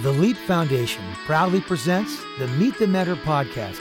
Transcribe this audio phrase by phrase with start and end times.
[0.00, 3.78] The Leap Foundation proudly presents the Meet the Mentor podcast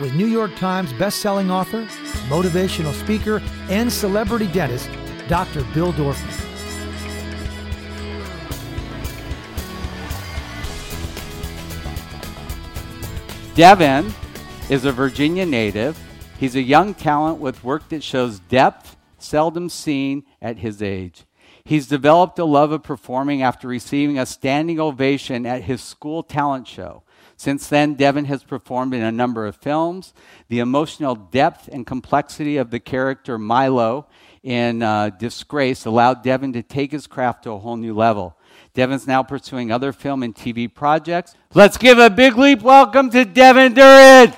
[0.00, 1.84] with New York Times bestselling author,
[2.28, 4.90] motivational speaker, and celebrity dentist,
[5.28, 5.62] Dr.
[5.72, 6.48] Bill Dorfman.
[13.54, 14.12] Devin
[14.68, 15.96] is a Virginia native.
[16.40, 21.24] He's a young talent with work that shows depth seldom seen at his age.
[21.64, 26.66] He's developed a love of performing after receiving a standing ovation at his school talent
[26.66, 27.02] show.
[27.36, 30.14] Since then, Devin has performed in a number of films.
[30.48, 34.06] The emotional depth and complexity of the character Milo
[34.42, 38.36] in uh, Disgrace allowed Devin to take his craft to a whole new level.
[38.74, 41.34] Devin's now pursuing other film and TV projects.
[41.54, 44.34] Let's give a big leap welcome to Devin Druid.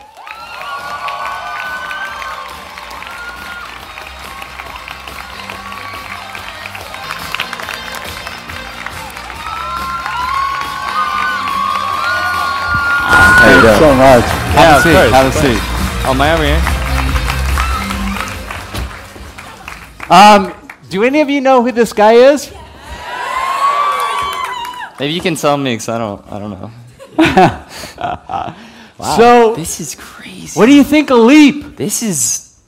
[13.64, 14.24] Thank you so much.
[14.24, 14.92] Have Yeah, a of seat.
[14.92, 15.44] course, Have a of course.
[15.44, 15.60] seat.
[16.06, 16.48] Oh, Miami.
[16.48, 16.60] eh?
[20.10, 20.52] Um,
[20.90, 22.52] do any of you know who this guy is?
[25.00, 26.24] Maybe you can tell me, cause I don't.
[26.32, 26.70] I don't know.
[28.96, 30.56] Wow, So- this is crazy.
[30.58, 31.76] What do you think of Leap?
[31.76, 32.60] This is.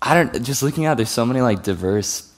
[0.00, 0.40] I don't.
[0.44, 2.30] Just looking out, there's so many like diverse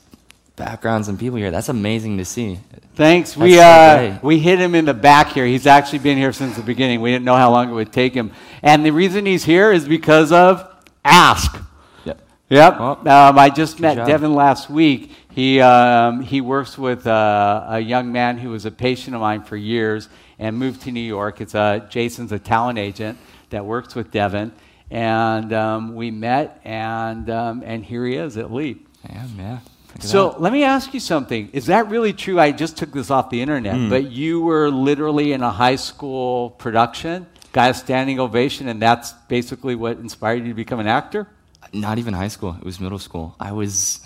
[0.56, 1.50] backgrounds and people here.
[1.50, 2.60] That's amazing to see.
[2.94, 3.36] Thanks.
[3.36, 5.46] We, so uh, we hit him in the back here.
[5.46, 7.00] He's actually been here since the beginning.
[7.00, 8.30] We didn't know how long it would take him.
[8.62, 10.70] And the reason he's here is because of
[11.04, 11.56] Ask.
[12.04, 12.20] Yep.
[12.48, 12.78] Yep.
[12.78, 14.06] Well, um, I just met job.
[14.06, 15.10] Devin last week.
[15.30, 19.42] He, um, he works with uh, a young man who was a patient of mine
[19.42, 21.40] for years and moved to New York.
[21.40, 23.18] It's a, Jason's a talent agent
[23.50, 24.52] that works with Devin.
[24.90, 28.86] And um, we met, and, um, and here he is at Leap.
[29.10, 29.58] Yeah, yeah.
[30.00, 31.50] So let me ask you something.
[31.52, 32.38] Is that really true?
[32.40, 33.88] I just took this off the internet, Hmm.
[33.88, 39.12] but you were literally in a high school production, got a standing ovation, and that's
[39.28, 41.28] basically what inspired you to become an actor?
[41.72, 42.54] not even high school.
[42.60, 43.34] It was middle school.
[43.40, 43.98] I was.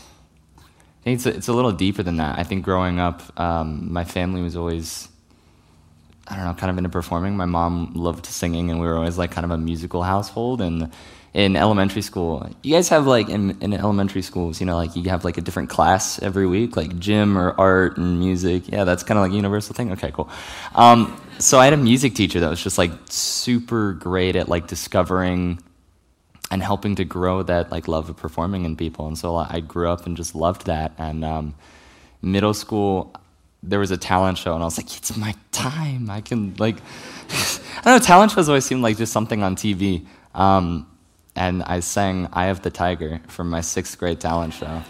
[0.56, 0.62] I
[1.04, 2.38] think it's a, it's a little deeper than that.
[2.38, 5.08] I think growing up, um, my family was always,
[6.28, 7.36] I don't know, kind of into performing.
[7.36, 10.62] My mom loved singing, and we were always like kind of a musical household.
[10.62, 10.90] And
[11.34, 15.08] in elementary school, you guys have like in, in elementary schools, you know, like you
[15.10, 18.68] have like a different class every week, like gym or art and music.
[18.68, 19.92] Yeah, that's kind of like a universal thing.
[19.92, 20.30] Okay, cool.
[20.74, 24.66] Um, so I had a music teacher that was just like super great at like
[24.66, 25.62] discovering
[26.50, 29.06] and helping to grow that like love of performing in people.
[29.06, 30.92] And so I grew up and just loved that.
[30.98, 31.54] And um,
[32.22, 33.14] middle school,
[33.62, 36.10] there was a talent show, and I was like, it's my time.
[36.10, 36.76] I can like,
[37.30, 37.98] I don't know.
[37.98, 40.06] Talent shows always seemed like just something on TV.
[40.34, 40.86] Um,
[41.38, 44.82] and I sang "Eye of the Tiger" from my sixth grade talent show.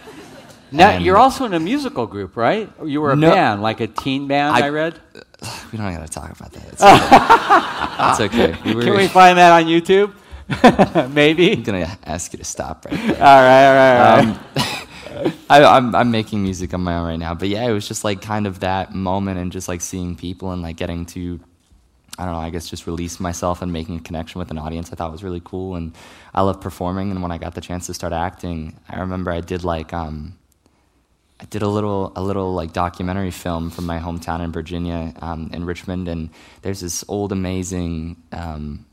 [0.70, 2.68] Now, And- you're also in a musical group, right?
[2.84, 3.30] You were a No.
[3.30, 4.94] band, like a teen band, I, I- read.
[5.72, 6.66] We don't gotta talk about that.
[6.72, 8.10] It's okay.
[8.10, 8.50] It's okay.
[8.64, 10.10] We were Can we find that on YouTube?
[11.14, 11.52] Maybe.
[11.52, 13.22] I'm gonna ask you to stop right there.
[13.22, 15.26] All right, all right, all right.
[15.26, 17.86] Um, I, I'm, I'm making music on my own right now, but yeah, it was
[17.88, 21.40] just like kind of that moment and just like seeing people and like getting to,
[22.18, 24.92] I don't know, I guess just release myself and making a connection with an audience.
[24.92, 25.94] I thought was really cool, and
[26.34, 27.10] I love performing.
[27.10, 30.36] And when I got the chance to start acting, I remember I did like um,
[31.40, 35.50] I did a little a little like documentary film from my hometown in Virginia, um,
[35.52, 36.30] in Richmond, and
[36.62, 38.16] there's this old amazing.
[38.32, 38.84] Um,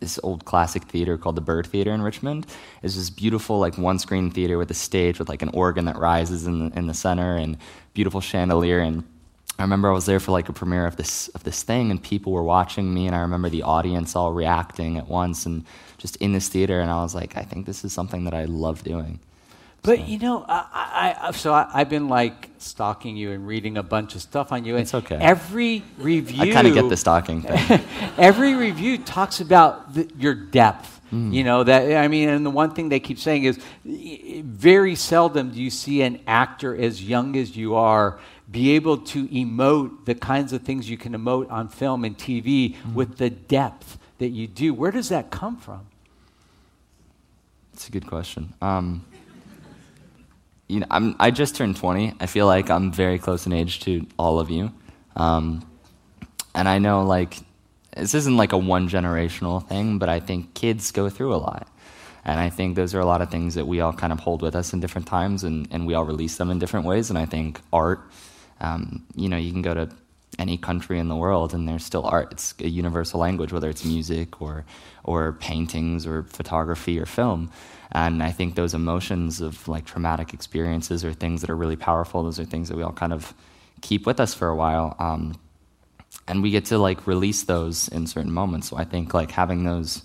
[0.00, 2.46] this old classic theater called the Byrd Theater in Richmond.
[2.82, 5.96] It's this beautiful like one screen theater with a stage with like an organ that
[5.96, 7.56] rises in the, in the center and
[7.94, 9.04] beautiful chandelier and
[9.58, 12.02] I remember I was there for like a premiere of this of this thing and
[12.02, 15.64] people were watching me and I remember the audience all reacting at once and
[15.98, 18.44] just in this theater and I was like I think this is something that I
[18.46, 19.20] love doing.
[19.84, 23.82] But you know, I, I, so I, I've been like stalking you and reading a
[23.82, 24.76] bunch of stuff on you.
[24.76, 25.16] and It's okay.
[25.16, 27.80] Every review, I kind of get the stalking thing.
[28.18, 31.02] every review talks about the, your depth.
[31.12, 31.34] Mm.
[31.34, 35.50] You know that I mean, and the one thing they keep saying is, very seldom
[35.50, 38.18] do you see an actor as young as you are
[38.50, 42.74] be able to emote the kinds of things you can emote on film and TV
[42.76, 42.94] Mm.
[42.94, 44.74] with the depth that you do.
[44.74, 45.80] Where does that come from?
[47.72, 48.54] It's a good question.
[48.62, 49.04] Um,
[50.68, 52.14] you know, I'm, I just turned 20.
[52.20, 54.72] I feel like I'm very close in age to all of you.
[55.16, 55.66] Um,
[56.54, 57.38] and I know, like,
[57.96, 61.68] this isn't like a one generational thing, but I think kids go through a lot.
[62.24, 64.40] And I think those are a lot of things that we all kind of hold
[64.40, 67.10] with us in different times, and, and we all release them in different ways.
[67.10, 68.00] And I think art,
[68.60, 69.88] um, you know, you can go to
[70.38, 72.32] any country in the world and there's still art.
[72.32, 74.64] It's a universal language, whether it's music or,
[75.04, 77.50] or paintings or photography or film.
[77.92, 82.24] And I think those emotions of like traumatic experiences or things that are really powerful,
[82.24, 83.32] those are things that we all kind of
[83.80, 84.96] keep with us for a while.
[84.98, 85.38] Um,
[86.26, 88.70] and we get to like release those in certain moments.
[88.70, 90.02] So I think like having those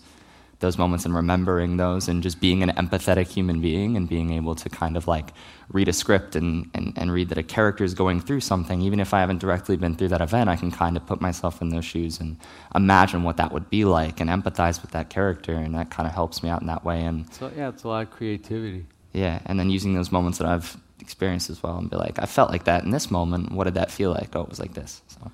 [0.60, 4.56] those moments and remembering those and just being an empathetic human being and being able
[4.56, 5.32] to kind of like
[5.72, 9.00] read a script and, and, and read that a character is going through something, even
[9.00, 11.70] if I haven't directly been through that event, I can kind of put myself in
[11.70, 12.38] those shoes and
[12.76, 15.54] imagine what that would be like and empathize with that character.
[15.54, 17.04] And that kind of helps me out in that way.
[17.04, 18.86] And so, yeah, it's a lot of creativity.
[19.14, 19.40] Yeah.
[19.46, 22.52] And then using those moments that I've experienced as well and be like, I felt
[22.52, 23.52] like that in this moment.
[23.54, 24.36] What did that feel like?
[24.36, 25.02] Oh, it was like this.
[25.08, 25.32] So.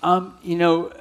[0.00, 0.92] Um, you know,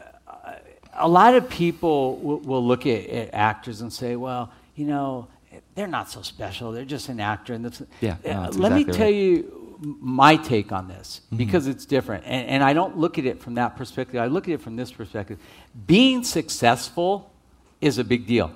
[0.97, 5.27] a lot of people will, will look at, at, actors and say, well, you know,
[5.75, 6.71] they're not so special.
[6.71, 7.53] They're just an actor.
[7.53, 9.15] And yeah, no, uh, let exactly me tell right.
[9.15, 11.37] you my take on this Mm-hmm.
[11.37, 12.23] because it's different.
[12.25, 14.19] And, and I don't look at it from that perspective.
[14.21, 15.39] I look at it from this perspective.
[15.85, 17.31] Being successful
[17.81, 18.51] is a big deal.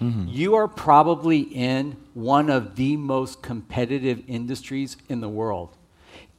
[0.00, 0.28] Mm-hmm.
[0.28, 5.76] You are probably in one of the most competitive industries in the world.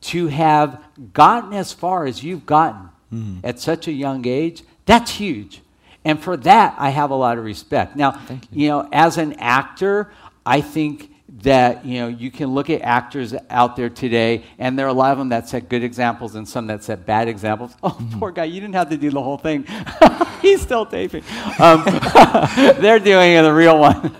[0.01, 0.83] To have
[1.13, 3.45] gotten as far as you've gotten Mm-hmm.
[3.45, 5.61] at such a young age, that's huge.
[6.05, 7.95] And for that, I have a lot of respect.
[7.95, 8.39] Now, you.
[8.63, 10.11] you know, as an actor,
[10.45, 11.09] I think
[11.41, 14.93] that you know you can look at actors out there today, and there are a
[14.93, 17.73] lot of them that set good examples and some that set bad examples.
[17.83, 18.19] Oh, Mm-hmm.
[18.19, 19.65] poor guy, you didn't have to do the whole thing.
[20.41, 21.23] He's still taping.
[21.59, 21.83] Um,
[22.81, 24.13] they're doing the real one.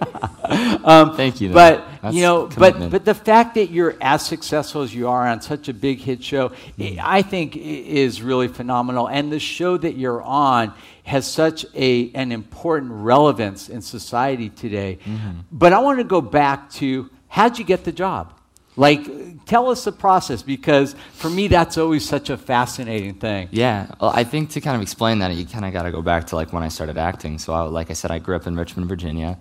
[0.86, 1.54] um, Thank you, though.
[1.56, 2.92] But That's you know, but commitment.
[2.92, 6.22] but the fact that you're as successful as you are on such a big hit
[6.24, 7.00] show, Mm.
[7.02, 9.08] I think is really phenomenal.
[9.08, 10.74] And the show that you're on
[11.04, 15.00] has such a an important relevance in society today.
[15.06, 15.40] Mm-hmm.
[15.52, 18.34] But I want to go back to how'd you get the job?
[18.76, 23.48] Like, tell us the process because for me that's always such a fascinating thing.
[23.52, 26.02] Yeah, well, I think to kind of explain that, you kind of got to go
[26.02, 27.38] back to like when I started acting.
[27.38, 29.38] So, I, like I said, I grew up in Richmond, Virginia,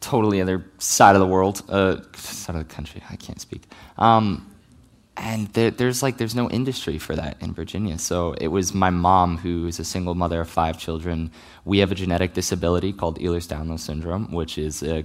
[0.00, 3.02] totally other side of the world, uh, side of the country.
[3.10, 3.62] I can't speak.
[3.98, 4.46] Um,
[5.16, 7.98] and there, there's like there's no industry for that in Virginia.
[7.98, 11.30] So it was my mom who is a single mother of five children.
[11.64, 15.04] We have a genetic disability called Ehlers-Danlos syndrome, which is a,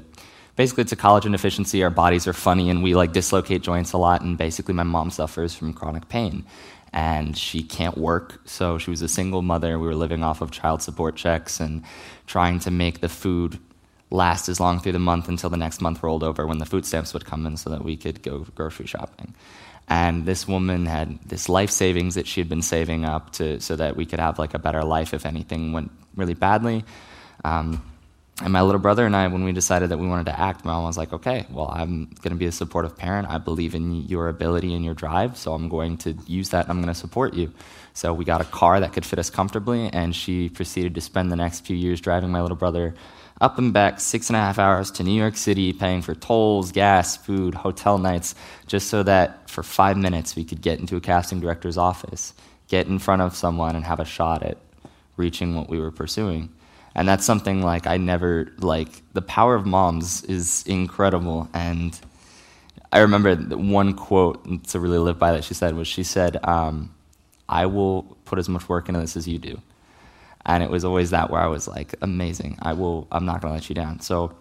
[0.55, 1.83] basically it's a collagen deficiency.
[1.83, 4.21] Our bodies are funny and we like dislocate joints a lot.
[4.21, 6.45] And basically, my mom suffers from chronic pain,
[6.93, 8.39] and she can't work.
[8.45, 9.77] So she was a single mother.
[9.77, 11.83] We were living off of child support checks and
[12.25, 13.59] trying to make the food
[14.15, 16.85] last as long through the month until the next month rolled over when the food
[16.85, 19.35] stamps would come in so that we could go grocery shopping.
[19.87, 23.75] And this woman had this life savings that she had been saving up to so
[23.75, 26.83] that we could have like a better life if anything went really badly.
[27.43, 27.83] Um,
[28.41, 30.73] and my little brother and I, when we decided that we wanted to act, my
[30.73, 33.29] mom was like, okay, well, I'm going to be a supportive parent.
[33.29, 36.71] I believe in your ability and your drive, so I'm going to use that and
[36.71, 37.53] I'm going to support you.
[37.93, 41.31] So we got a car that could fit us comfortably, and she proceeded to spend
[41.31, 42.93] the next few years driving my little brother
[43.41, 46.71] up and back six and a half hours to New York City, paying for tolls,
[46.71, 48.33] gas, food, hotel nights,
[48.67, 52.33] just so that for five minutes we could get into a casting director's office,
[52.67, 54.57] get in front of someone, and have a shot at
[55.17, 56.49] reaching what we were pursuing.
[56.95, 61.49] And that's something like I never like the power of moms is incredible.
[61.53, 61.99] And
[62.93, 66.95] I remember one quote to really live by that she said was she said, um,
[67.49, 69.61] "I will put as much work into this as you do."
[70.45, 72.57] And it was always that where I was like, amazing.
[72.61, 73.07] I will.
[73.11, 73.99] I'm not to let you down.
[73.99, 74.35] So,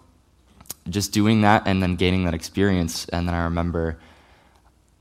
[0.89, 3.97] just doing that and then gaining that experience, and then I remember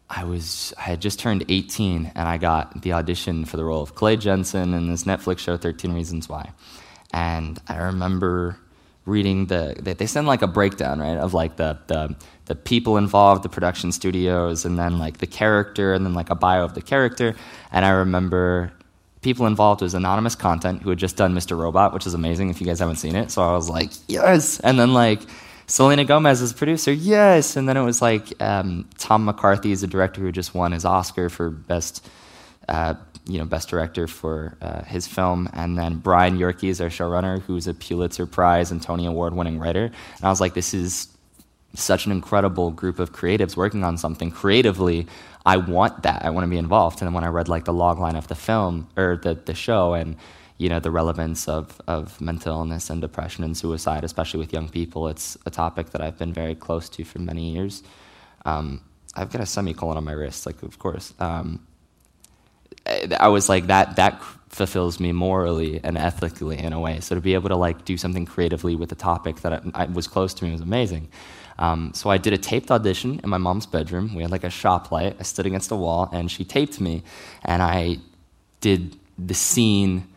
[0.08, 3.82] I was I had just turned 18 and I got the audition for the role
[3.82, 6.52] of Clay Jensen in this Netflix show 13 Reasons Why,
[7.12, 8.58] and I remember
[9.06, 12.14] reading the they, they send like a breakdown right of like the the
[12.46, 16.34] the people involved, the production studios, and then like the character, and then like a
[16.34, 17.34] bio of the character,
[17.72, 18.72] and I remember
[19.24, 21.58] people involved was anonymous content who had just done Mr.
[21.58, 23.30] Robot, which is amazing if you guys haven't seen it.
[23.30, 24.60] So I was like, yes.
[24.60, 25.22] And then like
[25.66, 27.56] Selena Gomez as producer, yes.
[27.56, 30.84] And then it was like um, Tom McCarthy is a director who just won his
[30.84, 32.06] Oscar for best,
[32.68, 32.94] uh,
[33.26, 35.48] you know, best director for uh, his film.
[35.54, 39.58] And then Brian Yorkey is our showrunner, who's a Pulitzer Prize and Tony Award winning
[39.58, 39.84] writer.
[39.86, 41.08] And I was like, this is
[41.74, 45.06] such an incredible group of creatives working on something creatively.
[45.44, 46.24] I want that.
[46.24, 47.02] I want to be involved.
[47.02, 49.94] And when I read like the log line of the film or the, the show
[49.94, 50.16] and
[50.56, 54.68] you know the relevance of, of mental illness and depression and suicide, especially with young
[54.68, 57.82] people, it's a topic that I've been very close to for many years.
[58.44, 58.80] Um,
[59.16, 61.12] I've got a semicolon on my wrist, like of course.
[61.18, 61.66] Um,
[63.18, 63.96] I was like that.
[63.96, 67.00] That fulfills me morally and ethically in a way.
[67.00, 69.84] So to be able to like do something creatively with a topic that I, I
[69.86, 71.08] was close to me was amazing.
[71.58, 74.14] Um, so I did a taped audition in my mom's bedroom.
[74.14, 75.16] We had like a shop light.
[75.20, 77.02] I stood against a wall, and she taped me,
[77.44, 77.98] and I
[78.60, 80.08] did the scene.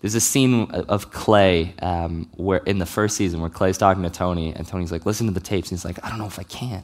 [0.00, 4.10] There's a scene of Clay um, where in the first season where Clay's talking to
[4.10, 6.38] Tony, and Tony's like, "Listen to the tapes." And he's like, "I don't know if
[6.38, 6.82] I can."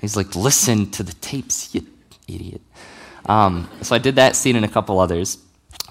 [0.00, 1.86] He's like, "Listen to the tapes, you
[2.26, 2.62] idiot."
[3.26, 5.38] Um, so I did that scene and a couple others,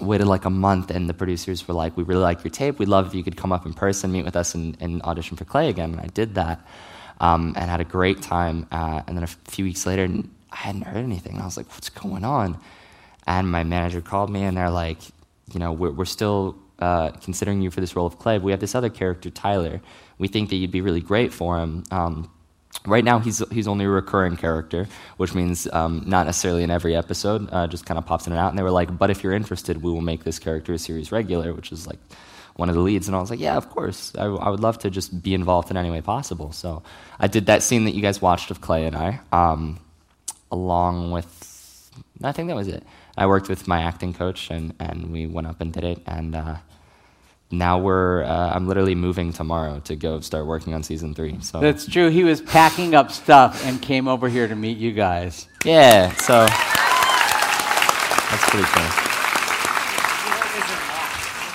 [0.00, 2.78] waited like a month, and the producers were like, "We really like your tape.
[2.78, 5.36] We'd love if you could come up in person, meet with us, and, and audition
[5.36, 6.60] for Clay again." And I did that,
[7.20, 8.66] um, and had a great time.
[8.70, 10.08] Uh, and then a few weeks later,
[10.52, 11.40] I hadn't heard anything.
[11.40, 12.58] I was like, "What's going on?"
[13.26, 14.98] And my manager called me, and they're like,
[15.52, 18.38] "You know, we're, we're still uh, considering you for this role of Clay.
[18.38, 19.80] We have this other character, Tyler.
[20.18, 22.30] We think that you'd be really great for him." Um,
[22.86, 26.94] Right now, he's he's only a recurring character, which means um, not necessarily in every
[26.94, 28.50] episode, uh, just kind of pops in and out.
[28.50, 31.10] And they were like, "But if you're interested, we will make this character a series
[31.10, 31.98] regular," which is like
[32.58, 33.06] one of the leads.
[33.08, 34.12] And I was like, "Yeah, of course.
[34.18, 36.82] I, I would love to just be involved in any way possible." So
[37.18, 39.78] I did that scene that you guys watched of Clay and I, um,
[40.50, 41.90] along with
[42.22, 42.82] I think that was it.
[43.16, 46.34] I worked with my acting coach, and and we went up and did it, and.
[46.36, 46.56] Uh,
[47.50, 51.58] now we're uh, i'm literally moving tomorrow to go start working on season three so
[51.60, 52.10] That's true.
[52.10, 55.48] He was packing up stuff and came over here to meet you guys.
[55.64, 56.44] yeah so
[58.30, 58.90] that's pretty cool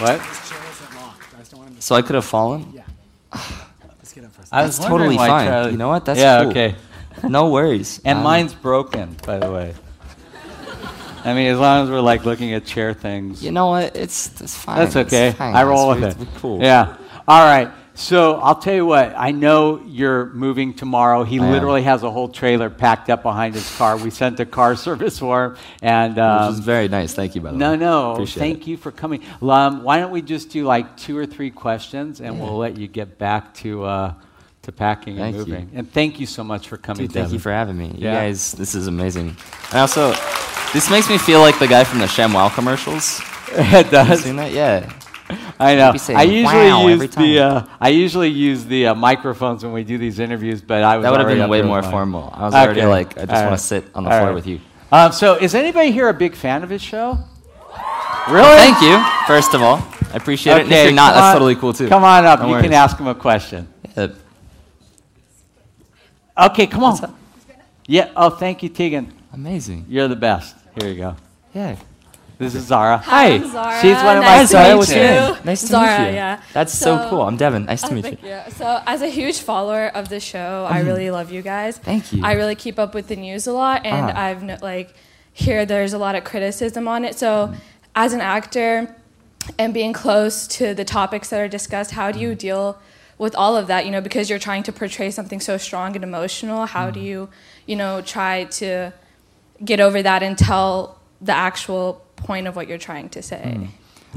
[0.01, 0.17] What?
[0.19, 1.23] This chair isn't locked.
[1.35, 1.72] I just don't want him to.
[1.83, 2.83] So i could have fallen Yeah.
[3.99, 4.49] Let's get up first.
[4.53, 5.47] I was That's totally fine.
[5.47, 6.03] Charlie- You know what?
[6.05, 6.41] That's yeah.
[6.41, 6.49] cool.
[6.51, 6.75] Okay.
[7.27, 9.73] no worries And Um, mine's broken, by the way.
[11.25, 13.41] I mean, as long as we're like looking at chair things.
[13.43, 15.31] you know what it's, it's fine That's It's okay.
[15.31, 15.55] fine.
[15.55, 16.39] I roll It's- with it.
[16.41, 16.95] cool Yeah.
[17.27, 17.69] All right.
[17.95, 19.13] So I'll tell you what.
[19.15, 21.23] I know you're moving tomorrow.
[21.23, 21.51] He I am.
[21.51, 23.97] literally has a whole trailer packed up behind his car.
[23.97, 27.41] We sent a car service for him, and which um, is very nice thank you
[27.41, 28.11] by the no, way no.
[28.13, 28.67] Appreciate Thank it.
[28.71, 29.21] you for coming.
[29.41, 32.87] Um, why don't we just do like two or three questions, and we'll let you
[32.87, 34.13] get back to uh,
[34.63, 35.53] to packing and Thank you.
[35.53, 35.69] moving.
[35.75, 37.05] And thank you so much for coming.
[37.05, 37.87] Dude, thank you for having me.
[37.89, 38.13] You Yeah.
[38.15, 39.35] guys, this is amazing.
[39.71, 40.15] And also,
[40.73, 43.21] this makes me feel like the guy from the ShamWow commercials.
[43.51, 44.23] it You does.
[44.23, 44.51] seen that?
[44.51, 44.91] Yeah.
[45.59, 45.95] I know.
[45.95, 49.83] saying, I usually "Wow," use the uh, I usually use the uh, microphones when we
[49.83, 52.31] do these interviews, but I was That would have been way more formal.
[52.35, 53.49] I was already like, I just want right.
[53.51, 54.35] to sit on the All floor right.
[54.35, 54.59] with you.
[54.91, 57.17] Um, so, is anybody here a big fan of his show?
[58.27, 58.41] Really?
[58.41, 59.77] Well, thank you, first of all.
[60.13, 60.61] I appreciate it.
[60.63, 61.87] And if you're not, come that's on- totally cool too.
[61.89, 62.39] Come on up.
[62.39, 62.63] No you worries.
[62.63, 63.67] can ask him a question.
[63.97, 64.09] Uh,
[66.37, 67.15] Okay, come on.
[67.85, 68.11] Yeah.
[68.15, 69.13] Oh, thank you, Tegan.
[69.33, 69.85] amazing.
[69.87, 70.55] You're the best.
[70.79, 71.15] Here you go.
[71.53, 71.75] Yeah.
[72.37, 72.97] This is Zara.
[72.97, 73.33] Hi.
[73.33, 73.81] I'm Zara.
[73.81, 74.77] She's one of my nice Hi, Zara.
[74.77, 75.01] What's you.
[75.01, 75.37] your name?
[75.45, 76.15] Nice to Zara, meet you.
[76.15, 76.41] yeah.
[76.51, 77.21] That's so, cool.
[77.21, 77.65] I'm Devin.
[77.65, 78.17] Nice oh, to Oh, meet you.
[78.17, 78.53] thank you.
[78.53, 80.87] So, as a huge follower of the show, I mm-hmm.
[80.87, 81.77] really love you guys.
[81.77, 82.23] Thank you.
[82.23, 84.21] I really keep up with the news a lot, and Ah.
[84.25, 84.93] I've kn- like
[85.31, 87.15] here there's a lot of criticism on it.
[87.15, 87.55] So, mm-hmm.
[87.95, 88.95] as an actor
[89.59, 92.37] and being close to the topics that are discussed, how do you mm-hmm.
[92.37, 92.79] deal
[93.19, 93.85] with all of that?
[93.85, 96.65] You know, because you're trying to portray something so strong and emotional.
[96.65, 97.29] How do you,
[97.67, 98.91] you know, try to
[99.63, 103.69] get over that and tell the actual point of what you're trying to say?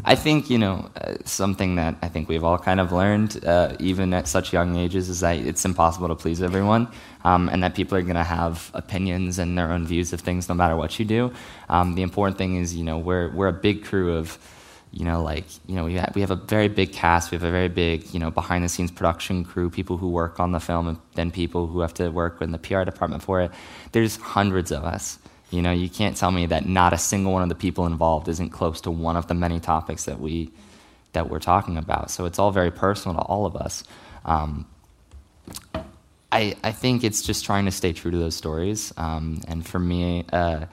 [0.04, 3.76] I think you know uh, something that I think we've all kind of learned, uh,
[3.78, 6.88] even at such young ages, is that it's impossible to please everyone,
[7.24, 10.48] um, and that people are going to have opinions and their own views of things
[10.48, 11.32] no matter what you do.
[11.68, 14.38] Um, the important thing is, you know, we're we're a big crew of,
[14.92, 17.44] you know, like you know we have, we have a very big cast, we have
[17.44, 20.60] a very big you know behind the scenes production crew, people who work on the
[20.60, 23.50] film, and then people who have to work in the PR department for it.
[23.92, 25.18] There's hundreds of us.
[25.56, 28.28] You know, you can't tell me that not a single one of the people involved
[28.28, 30.50] isn't close to one of the many topics that we
[31.14, 32.10] that we're talking about.
[32.10, 33.84] So it's all very personal to all of us.
[34.24, 34.66] Um,
[36.30, 38.92] I I think it's just trying to stay true to those stories.
[38.96, 40.66] Um, and for me, uh,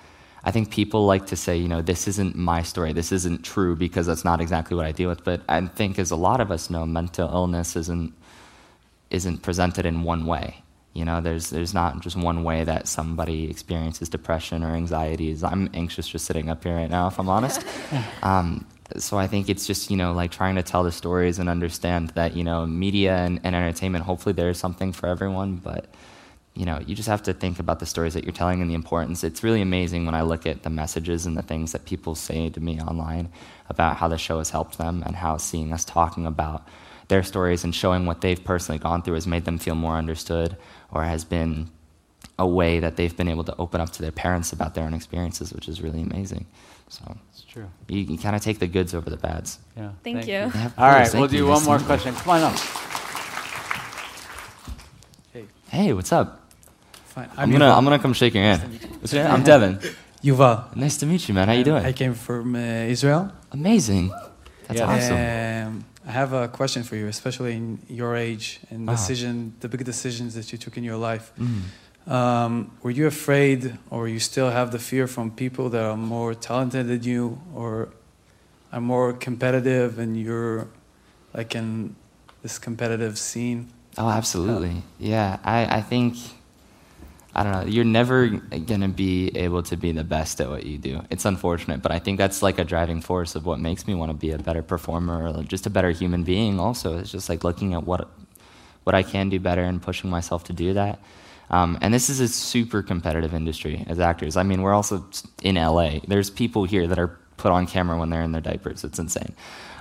[0.43, 2.91] I think people like to say, you know, this isn't my story.
[2.91, 5.23] This isn't true because that's not exactly what I deal with.
[5.23, 8.13] But I think, as a lot of us know, mental illness isn't
[9.09, 10.62] isn't presented in one way.
[10.93, 15.43] You know, there's there's not just one way that somebody experiences depression or anxieties.
[15.43, 17.65] I'm anxious just sitting up here right now, if I'm honest.
[18.23, 21.49] um, so I think it's just you know like trying to tell the stories and
[21.49, 24.05] understand that you know media and, and entertainment.
[24.05, 25.87] Hopefully, there's something for everyone, but
[26.53, 28.75] you know you just have to think about the stories that you're telling and the
[28.75, 29.23] importance.
[29.23, 32.49] It's really amazing when I look at the messages and the things that people say
[32.49, 33.29] to me online
[33.67, 36.67] about how the show has helped them and how seeing us talking about
[37.07, 40.57] their stories and showing what they've personally gone through has made them feel more understood
[40.91, 41.69] or has been
[42.39, 44.93] a way that they've been able to open up to their parents about their own
[44.93, 46.45] experiences, which is really amazing.
[46.89, 47.67] So It's true.
[47.87, 49.59] you, you kind of take the goods over the bads.
[49.77, 49.91] Yeah.
[50.03, 50.33] Thank you.
[50.33, 51.13] Yeah, of All right, course.
[51.13, 51.85] we'll Thank do one Nice more you.
[51.85, 52.15] question.
[52.15, 52.59] Come on up.
[55.33, 56.39] Hey, Hey, what's up?
[57.05, 57.29] Fine.
[57.37, 57.77] I'm, I'm, gonna Yuval.
[57.77, 58.61] I'm gonna come shake your hand.
[58.99, 59.33] What's your name?
[59.33, 59.79] I'm Devin.
[60.23, 60.75] Yuval.
[60.75, 61.47] Nice to meet you, man.
[61.47, 61.85] How you doing?
[61.85, 63.31] I came from uh, Israel.
[63.51, 64.11] Amazing.
[64.73, 64.95] That's Yeah.
[64.95, 65.77] awesome.
[65.77, 68.91] Um, I have a question for you, especially in your age and Ah.
[68.91, 71.31] decision, the big decisions that you took in your life.
[71.39, 72.11] Mm.
[72.11, 76.33] Um, were you afraid, or you still have the fear from people that are more
[76.35, 77.89] talented than you, or
[78.73, 80.67] are more competitive, and you're
[81.33, 81.95] like in
[82.41, 83.67] this competitive scene?
[83.97, 84.83] Oh, absolutely.
[84.99, 86.15] Yeah, I, I think
[87.35, 87.65] I don't know.
[87.65, 91.01] You're never gonna be able to be the best at what you do.
[91.09, 94.11] It's unfortunate, but I think that's like a driving force of what makes me want
[94.11, 96.59] to be a better performer or just a better human being.
[96.59, 98.09] Also, it's just like looking at what
[98.83, 100.99] what I can do better and pushing myself to do that.
[101.49, 104.37] Um, and this is a super competitive industry as actors.
[104.37, 105.05] I mean, we're also
[105.41, 105.99] in LA.
[106.07, 108.83] There's people here that are put on camera when they're in their diapers.
[108.83, 109.33] It's insane.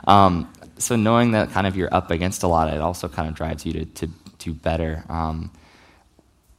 [0.06, 3.34] Um, so knowing that kind of you're up against a lot, it also kind of
[3.34, 5.04] drives you to, to do better.
[5.08, 5.50] Um,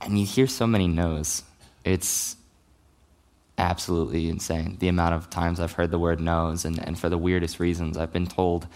[0.05, 1.43] and you hear so many no's.
[1.83, 2.36] It's
[3.57, 7.17] absolutely insane the amount of times I've heard the word no's, and, and for the
[7.17, 7.98] weirdest reasons.
[7.98, 8.67] I've been told,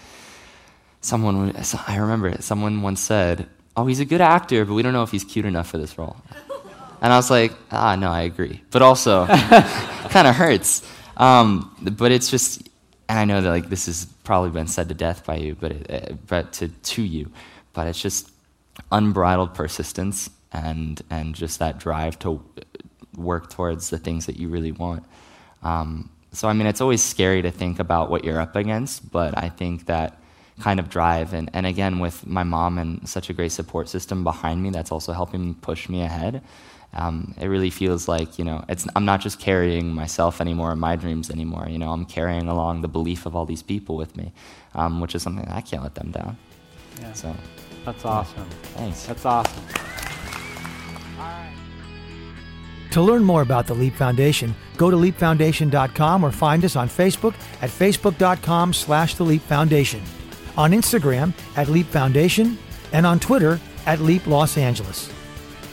[1.02, 1.56] someone,
[1.88, 5.04] I remember it, someone once said, Oh, he's a good actor, but we don't know
[5.04, 6.18] if he's cute enough for this role.
[7.00, 8.64] And I was like, Ah, no, I agree.
[8.72, 10.82] But also, kind of hurts.
[11.16, 12.68] Um, but it's just,
[13.08, 15.72] and I know that like this has probably been said to death by you, but
[15.74, 17.32] it, but to to you,
[17.74, 18.32] but it's just
[18.92, 22.44] unbridled persistence and and just that drive to
[23.16, 25.04] work towards the things that you really want.
[25.64, 29.38] Um, so I mean, it's always scary to think about what you're up against, but
[29.38, 30.20] I think that
[30.60, 34.24] kind of drive and, and again with my mom and such a great support system
[34.24, 36.42] behind me that's also helping push me ahead
[36.96, 40.96] um, it really feels like you know it's i'm not just carrying myself anymore my
[40.96, 44.32] dreams anymore you know i'm carrying along the belief of all these people with me
[44.74, 46.36] um, which is something i can't let them down
[47.02, 47.14] Yeah.
[47.14, 47.36] so
[47.86, 48.50] That's awesome.
[48.74, 49.64] thanks That's awesome.
[52.92, 57.36] To learn more about the Leap Foundation, go to leapfoundation.com or find us on Facebook
[57.62, 60.02] at facebook.com slash the Leap Foundation,
[60.58, 62.58] on Instagram at Leap Foundation,
[62.94, 65.12] and on Twitter at Leap Los Angeles.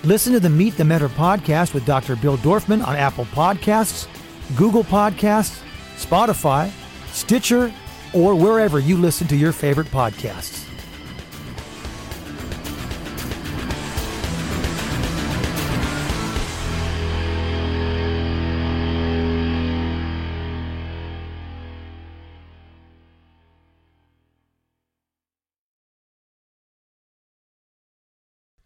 [0.02, 2.16] Listen to the Meet the Mentor podcast with Dr.
[2.16, 4.06] Bill Dorfman on Apple Podcasts,
[4.54, 5.62] Google Podcasts,
[5.96, 6.70] Spotify,
[7.10, 7.72] Stitcher,
[8.12, 10.63] or wherever you listen to your favorite podcasts.